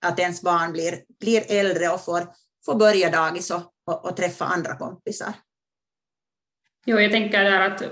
att 0.06 0.20
ens 0.20 0.42
barn 0.42 0.72
blir, 0.72 1.04
blir 1.20 1.44
äldre 1.52 1.90
och 1.90 2.06
får, 2.06 2.28
får 2.66 2.76
börja 2.76 3.12
dagis 3.12 3.52
och, 3.52 3.62
och, 3.86 4.06
och 4.06 4.18
träffa 4.18 4.46
andra 4.46 4.78
kompisar. 4.78 5.34
Jo, 6.86 7.00
jag 7.00 7.12
tänker 7.12 7.44
där 7.44 7.70
att 7.70 7.84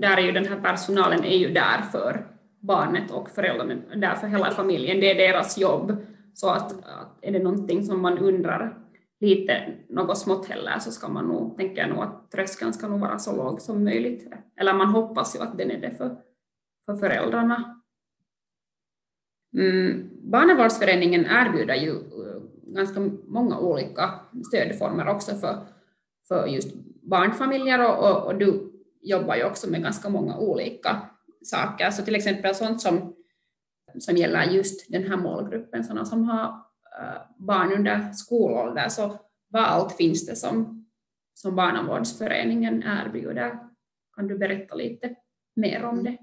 där 0.00 0.16
är 0.16 0.22
ju 0.22 0.32
den 0.32 0.46
här 0.46 0.60
personalen 0.60 1.24
är 1.24 1.36
ju 1.36 1.52
där 1.52 1.82
för 1.92 2.26
barnet 2.60 3.10
och 3.10 3.30
föräldrarna, 3.30 3.74
där 3.96 4.14
för 4.14 4.26
hela 4.26 4.50
familjen. 4.50 5.00
Det 5.00 5.10
är 5.10 5.14
deras 5.14 5.58
jobb. 5.58 5.96
Så 6.40 6.50
att, 6.50 6.72
att 6.72 7.18
är 7.22 7.32
det 7.32 7.38
någonting 7.38 7.84
som 7.84 8.02
man 8.02 8.18
undrar 8.18 8.78
lite 9.20 9.74
något 9.88 10.18
smått 10.18 10.46
heller 10.46 10.78
så 10.78 10.90
ska 10.90 11.08
man 11.08 11.28
nog, 11.28 11.56
tänker 11.56 11.82
jag 11.82 11.90
nog 11.90 12.02
att 12.02 12.30
tröskeln 12.30 12.72
ska 12.72 12.88
nog 12.88 13.00
vara 13.00 13.18
så 13.18 13.36
låg 13.36 13.60
som 13.60 13.84
möjligt. 13.84 14.28
Eller 14.60 14.74
man 14.74 14.88
hoppas 14.88 15.36
ju 15.36 15.40
att 15.40 15.58
den 15.58 15.70
är 15.70 15.80
det 15.80 15.90
för, 15.90 16.16
för 16.86 16.96
föräldrarna. 16.96 17.80
Mm, 19.56 20.10
barnavårdsföreningen 20.22 21.26
erbjuder 21.26 21.74
ju 21.74 21.90
eh, 21.90 22.42
ganska 22.66 23.00
många 23.26 23.58
olika 23.58 24.10
stödformer 24.48 25.08
också 25.08 25.34
för, 25.34 25.66
för 26.28 26.46
just 26.46 26.74
barnfamiljer 27.02 27.88
och, 27.88 28.10
och, 28.10 28.26
och, 28.26 28.38
du 28.38 28.72
jobbar 29.02 29.36
ju 29.36 29.44
också 29.44 29.70
med 29.70 29.82
ganska 29.82 30.08
många 30.08 30.38
olika 30.38 31.02
saker. 31.42 31.90
Så 31.90 32.02
till 32.02 32.16
exempel 32.16 32.54
sånt 32.54 32.80
som, 32.80 33.14
som 34.00 34.16
gäller 34.16 34.44
just 34.44 34.92
den 34.92 35.04
här 35.04 35.16
målgruppen, 35.16 35.84
sådana 35.84 36.04
som 36.04 36.24
har 36.24 36.48
uh, 37.00 37.46
barn 37.46 37.72
under 37.72 38.12
skolålder, 38.12 38.88
så 38.88 39.18
vad 39.48 39.64
allt 39.64 39.96
finns 39.96 40.26
det 40.26 40.36
som, 40.36 40.86
som 41.34 41.56
barnavårdsföreningen 41.56 42.82
erbjuder? 42.82 43.58
Kan 44.16 44.26
du 44.26 44.38
berätta 44.38 44.74
lite 44.74 45.14
mer 45.56 45.84
om 45.84 46.04
det? 46.04 46.18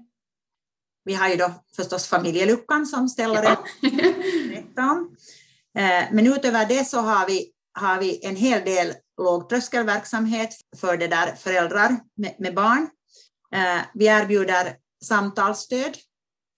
Vi 1.04 1.14
har 1.14 1.28
ju 1.28 1.36
då 1.36 1.52
förstås 1.76 2.08
familjeluckan 2.08 2.86
som 2.86 3.08
ställer 3.08 3.42
ja. 3.42 3.56
om. 4.76 5.16
Eh, 5.78 6.04
men 6.12 6.26
utöver 6.26 6.68
det 6.68 6.84
så 6.84 7.00
har 7.00 7.26
vi, 7.26 7.52
har 7.72 8.00
vi 8.00 8.26
en 8.26 8.36
hel 8.36 8.64
del 8.64 8.92
lågtröskelverksamhet 9.22 10.54
för 10.76 10.96
det 10.96 11.08
där 11.08 11.34
föräldrar 11.34 11.96
med, 12.16 12.34
med 12.38 12.54
barn. 12.54 12.88
Eh, 13.54 13.82
vi 13.94 14.06
erbjuder 14.06 14.76
samtalsstöd. 15.04 15.96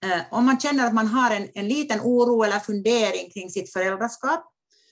Eh, 0.05 0.21
om 0.31 0.47
man 0.47 0.61
känner 0.61 0.87
att 0.87 0.95
man 0.95 1.07
har 1.07 1.31
en, 1.31 1.49
en 1.55 1.69
liten 1.69 2.00
oro 2.00 2.43
eller 2.43 2.59
fundering 2.59 3.31
kring 3.31 3.50
sitt 3.50 3.73
föräldraskap 3.73 4.45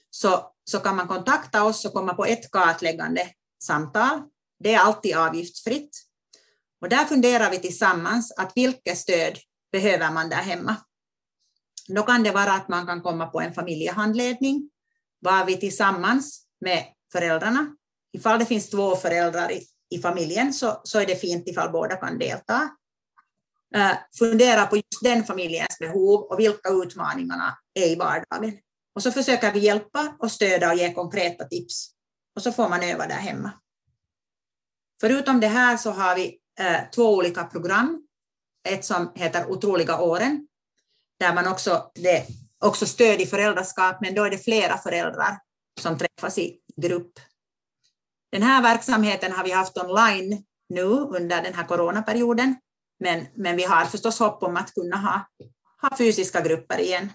så, 0.09 0.51
så 0.63 0.79
kan 0.79 0.95
man 0.95 1.07
kontakta 1.07 1.63
oss 1.63 1.85
och 1.85 1.93
komma 1.93 2.13
på 2.13 2.25
ett 2.25 2.51
kartläggande 2.51 3.21
samtal. 3.63 4.21
Det 4.59 4.73
är 4.73 4.79
alltid 4.79 5.17
avgiftsfritt. 5.17 5.89
Och 6.81 6.89
där 6.89 7.05
funderar 7.05 7.51
vi 7.51 7.59
tillsammans 7.59 8.31
att 8.37 8.51
vilket 8.55 8.97
stöd 8.97 9.37
behöver 9.71 10.11
man 10.11 10.29
där 10.29 10.37
hemma. 10.41 10.75
Då 11.87 12.03
kan 12.03 12.23
det 12.23 12.31
vara 12.31 12.53
att 12.53 12.67
man 12.67 12.85
kan 12.85 13.01
komma 13.01 13.27
på 13.27 13.41
en 13.41 13.53
familjehandledning, 13.53 14.69
var 15.19 15.45
vi 15.45 15.57
tillsammans 15.57 16.41
med 16.61 16.85
föräldrarna. 17.11 17.75
Ifall 18.13 18.39
det 18.39 18.45
finns 18.45 18.69
två 18.69 18.95
föräldrar 18.95 19.51
i, 19.51 19.67
i 19.89 19.99
familjen 19.99 20.53
så, 20.53 20.81
så 20.83 20.99
är 20.99 21.05
det 21.05 21.15
fint 21.15 21.47
ifall 21.47 21.71
båda 21.71 21.95
kan 21.95 22.19
delta. 22.19 22.69
Eh, 23.75 23.97
fundera 24.19 24.65
på 24.65 24.75
just 24.75 25.03
den 25.03 25.23
familjens 25.23 25.79
behov 25.79 26.21
och 26.21 26.39
vilka 26.39 26.69
utmaningarna 26.69 27.57
är 27.73 27.87
i 27.87 27.95
vardagen. 27.95 28.57
Och 28.95 29.03
så 29.03 29.11
försöker 29.11 29.53
vi 29.53 29.59
hjälpa 29.59 30.15
och 30.19 30.31
stödja 30.31 30.71
och 30.71 30.77
ge 30.77 30.93
konkreta 30.93 31.45
tips. 31.45 31.89
Och 32.35 32.41
så 32.41 32.51
får 32.51 32.69
man 32.69 32.83
öva 32.83 33.07
där 33.07 33.15
hemma. 33.15 33.51
Förutom 35.01 35.39
det 35.39 35.47
här 35.47 35.77
så 35.77 35.91
har 35.91 36.15
vi 36.15 36.39
eh, 36.59 36.89
två 36.95 37.15
olika 37.15 37.43
program 37.43 38.07
ett 38.67 38.85
som 38.85 39.11
heter 39.15 39.51
Otroliga 39.51 39.99
åren, 40.01 40.47
där 41.19 41.33
man 41.33 41.47
också, 41.47 41.91
det 41.95 42.25
också 42.59 42.85
stöd 42.85 43.21
i 43.21 43.25
föräldraskap, 43.25 43.97
men 44.01 44.15
då 44.15 44.23
är 44.23 44.29
det 44.29 44.37
flera 44.37 44.77
föräldrar 44.77 45.39
som 45.79 45.97
träffas 45.97 46.37
i 46.37 46.59
grupp. 46.81 47.19
Den 48.31 48.43
här 48.43 48.61
verksamheten 48.61 49.31
har 49.31 49.43
vi 49.43 49.51
haft 49.51 49.77
online 49.77 50.43
nu 50.69 50.83
under 50.89 51.41
den 51.41 51.53
här 51.53 51.63
coronaperioden, 51.63 52.55
men, 52.99 53.25
men 53.35 53.55
vi 53.55 53.63
har 53.63 53.85
förstås 53.85 54.19
hopp 54.19 54.43
om 54.43 54.57
att 54.57 54.73
kunna 54.73 54.97
ha, 54.97 55.27
ha 55.81 55.97
fysiska 55.97 56.41
grupper 56.41 56.79
igen. 56.79 57.11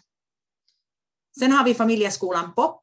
Sen 1.38 1.52
har 1.52 1.64
vi 1.64 1.74
familjeskolan 1.74 2.54
POP, 2.54 2.82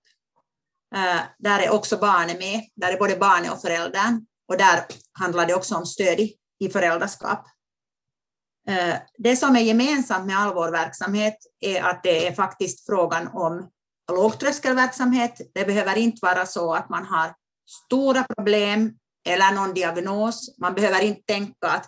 eh, 0.96 1.22
där 1.40 1.60
är 1.60 1.70
också 1.70 1.98
barnet 1.98 2.40
med, 2.40 2.70
där 2.76 2.94
är 2.94 2.98
både 2.98 3.16
barnet 3.16 3.52
och 3.52 3.62
föräldern, 3.62 4.26
och 4.48 4.58
där 4.58 4.86
handlar 5.12 5.46
det 5.46 5.54
också 5.54 5.76
om 5.76 5.86
stöd 5.86 6.20
i, 6.20 6.36
i 6.60 6.70
föräldraskap. 6.70 7.46
Eh, 8.68 8.96
det 9.18 9.36
som 9.36 9.56
är 9.56 9.62
gemensamt 9.62 10.26
med 10.26 10.40
all 10.40 10.54
vår 10.54 10.72
verksamhet 10.72 11.38
är 11.60 11.82
att 11.82 12.04
det 12.04 12.28
är 12.28 12.34
faktiskt 12.34 12.86
frågan 12.86 13.28
om 13.28 13.70
lågtröskelverksamhet. 14.12 15.42
Det 15.54 15.66
behöver 15.66 15.98
inte 15.98 16.20
vara 16.22 16.46
så 16.46 16.74
att 16.74 16.90
man 16.90 17.06
har 17.06 17.34
stora 17.86 18.24
problem 18.24 18.94
eller 19.28 19.52
någon 19.52 19.74
diagnos. 19.74 20.58
Man 20.58 20.74
behöver 20.74 21.02
inte 21.02 21.22
tänka 21.22 21.68
att, 21.68 21.86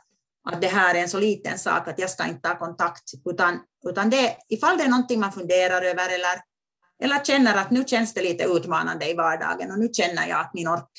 att 0.50 0.62
det 0.62 0.68
här 0.68 0.96
är 0.96 1.00
en 1.00 1.10
så 1.10 1.20
liten 1.20 1.60
sak 1.60 1.88
att 1.88 2.00
jag 2.00 2.10
ska 2.10 2.28
inte 2.28 2.42
ta 2.42 2.60
kontakt, 2.60 3.04
utan, 3.30 3.60
utan 3.90 4.10
det, 4.10 4.38
ifall 4.50 4.78
det 4.78 4.84
är 4.84 4.90
någonting 4.90 5.20
man 5.20 5.32
funderar 5.32 5.82
över 5.82 6.10
eller, 6.10 6.42
eller 7.04 7.24
känner 7.24 7.58
att 7.58 7.72
nu 7.72 7.84
känns 7.88 8.14
det 8.14 8.22
lite 8.22 8.44
utmanande 8.44 9.10
i 9.10 9.14
vardagen 9.14 9.72
och 9.72 9.80
nu 9.80 9.90
känner 9.94 10.28
jag 10.28 10.40
att 10.40 10.54
min 10.54 10.68
ork, 10.68 10.90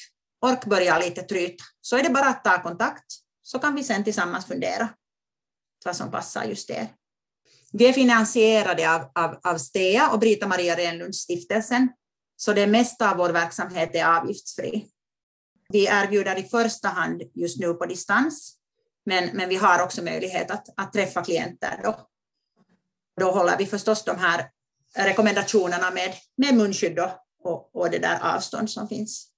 ork 0.47 0.65
börjar 0.65 1.01
lite 1.01 1.23
tryta, 1.23 1.65
så 1.81 1.97
är 1.97 2.03
det 2.03 2.11
bara 2.11 2.29
att 2.29 2.45
ta 2.45 2.63
kontakt, 2.63 3.05
så 3.43 3.59
kan 3.59 3.75
vi 3.75 3.85
sen 3.85 4.05
tillsammans 4.05 4.47
fundera 4.47 4.89
vad 5.85 5.97
som 5.97 6.11
passar 6.11 6.45
just 6.45 6.71
er. 6.71 6.89
Vi 7.73 7.89
är 7.89 7.93
finansierade 7.93 8.95
av, 8.95 9.11
av, 9.15 9.41
av 9.43 9.59
STEA 9.59 10.11
och 10.11 10.19
Brita 10.19 10.47
Maria 10.47 10.77
Renlunds 10.77 11.19
stiftelsen, 11.19 11.89
så 12.37 12.53
det 12.53 12.67
mesta 12.67 13.11
av 13.11 13.17
vår 13.17 13.31
verksamhet 13.31 13.95
är 13.95 14.17
avgiftsfri. 14.17 14.87
Vi 15.69 15.87
erbjuder 15.87 16.39
i 16.39 16.43
första 16.43 16.89
hand 16.89 17.23
just 17.35 17.61
nu 17.61 17.75
på 17.75 17.87
distans, 17.87 18.57
men, 19.05 19.31
men 19.37 19.49
vi 19.49 19.57
har 19.57 19.83
också 19.83 20.05
möjlighet 20.05 20.51
att, 20.51 20.69
att 20.77 20.93
träffa 20.93 21.25
klienter. 21.25 21.81
Då. 21.83 22.09
då 23.21 23.31
håller 23.31 23.59
vi 23.59 23.67
förstås 23.67 24.05
de 24.05 24.19
här 24.19 24.51
rekommendationerna 24.97 25.91
med, 25.91 26.15
med 26.37 26.55
munskydd 26.55 26.99
och, 27.45 27.77
och 27.77 27.91
det 27.91 27.99
där 27.99 28.35
avstånd 28.37 28.71
som 28.71 28.89
finns. 28.89 29.29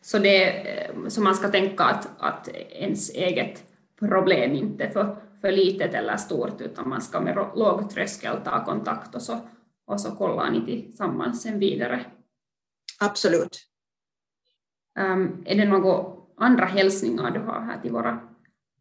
Så, 0.00 0.18
det, 0.18 0.90
så 1.08 1.20
man 1.20 1.34
ska 1.34 1.48
tänka 1.48 1.84
att, 1.84 2.08
att 2.18 2.48
ens 2.48 3.10
eget 3.10 3.64
problem 3.98 4.52
inte 4.52 4.84
är 4.84 4.90
för, 4.90 5.16
för 5.40 5.52
litet 5.52 5.94
eller 5.94 6.16
stort, 6.16 6.60
utan 6.60 6.88
man 6.88 7.02
ska 7.02 7.20
med 7.20 7.36
låg 7.54 7.90
tröskel 7.90 8.36
ta 8.44 8.64
kontakt 8.64 9.14
och 9.14 9.22
så, 9.22 9.38
och 9.86 10.00
så 10.00 10.10
kollar 10.10 10.50
ni 10.50 10.64
tillsammans 10.64 11.42
sen 11.42 11.58
vidare. 11.58 12.04
Absolut. 13.00 13.66
Um, 14.98 15.42
är 15.46 15.56
det 15.56 15.64
några 15.64 16.04
andra 16.36 16.64
hälsningar 16.64 17.30
du 17.30 17.40
har 17.40 17.60
här 17.60 17.80
till 17.80 17.92
våra 17.92 18.29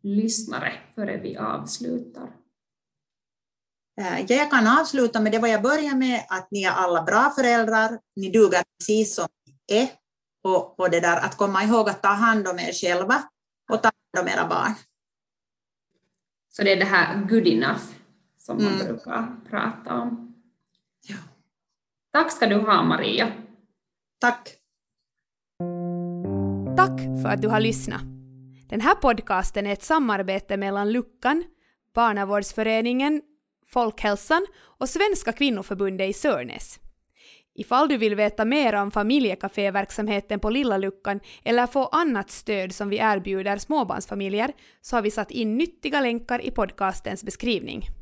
lyssnare 0.02 0.74
före 0.96 1.18
vi 1.18 1.38
avslutar? 1.38 2.30
Eh, 4.02 4.26
jag 4.28 4.52
kan 4.52 4.68
avsluta 4.68 5.22
med 5.22 5.32
det 5.32 5.40
vad 5.40 5.50
jag 5.50 5.62
börjar 5.62 5.96
med, 5.96 6.26
att 6.30 6.48
ni 6.52 6.64
är 6.64 6.72
alla 6.72 7.04
bra 7.04 7.34
föräldrar, 7.36 8.00
ni 8.16 8.30
duger 8.30 8.64
precis 8.78 9.16
som 9.16 9.28
ni 9.46 9.78
är, 9.78 9.90
och, 10.44 10.80
och 10.80 10.90
det 10.90 11.00
där 11.00 11.18
att 11.18 11.38
komma 11.38 11.64
ihåg 11.64 11.90
att 11.90 12.02
ta 12.02 12.10
hand 12.10 12.48
om 12.48 12.60
er 12.60 12.74
själva 12.74 13.24
och 13.72 13.84
ta 13.84 13.92
hand 14.14 14.28
om 14.28 14.34
era 14.34 14.48
barn. 14.48 14.74
Så 16.50 16.64
det 16.64 16.72
är 16.72 16.78
det 16.78 16.86
här 16.86 17.26
good 17.30 17.48
enough 17.48 17.84
som 18.38 18.58
man 18.58 18.74
mm. 18.74 18.88
brukar 18.88 19.36
prata 19.50 19.94
om. 19.94 20.36
Ja. 21.08 21.16
Tack 22.12 22.32
ska 22.32 22.48
du 22.48 22.56
ha 22.56 22.84
Maria. 22.84 23.34
Tack. 24.20 24.56
Tack 26.78 27.00
för 27.22 27.30
att 27.30 27.42
du 27.42 27.48
har 27.48 27.60
lyssnat. 27.60 28.19
Den 28.70 28.82
här 28.82 28.96
podcasten 28.96 29.68
är 29.68 29.74
ett 29.74 29.84
samarbete 29.84 30.58
mellan 30.58 30.92
Luckan, 30.92 31.44
Barnavårdsföreningen, 31.94 33.22
Folkhälsan 33.68 34.46
och 34.62 34.90
Svenska 34.90 35.32
kvinnoförbundet 35.32 36.10
i 36.10 36.14
Sörnäs. 36.14 36.80
Ifall 37.56 37.88
du 37.88 37.98
vill 37.98 38.16
veta 38.16 38.46
mer 38.46 38.74
om 38.76 38.92
familjekaféverksamheten 38.92 40.40
på 40.40 40.50
Lilla 40.50 40.78
Luckan 40.78 41.20
eller 41.44 41.68
få 41.68 41.86
annat 41.86 42.32
stöd 42.32 42.74
som 42.74 42.90
vi 42.90 42.98
erbjuder 42.98 43.58
småbarnsfamiljer 43.58 44.52
så 44.82 44.96
har 44.96 45.02
vi 45.02 45.12
satt 45.12 45.32
in 45.32 45.58
nyttiga 45.58 46.02
länkar 46.02 46.46
i 46.46 46.52
podcastens 46.52 47.24
beskrivning. 47.24 47.99